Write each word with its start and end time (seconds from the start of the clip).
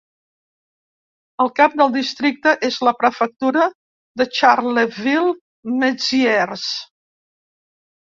El 1.45 1.51
cap 1.59 1.75
del 1.81 1.91
districte 1.97 2.55
és 2.69 2.79
la 2.89 2.95
prefectura 3.03 3.67
de 4.23 4.29
Charleville-Mézières. 4.41 6.69